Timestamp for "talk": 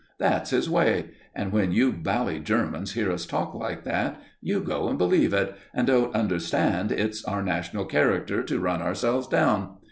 3.27-3.53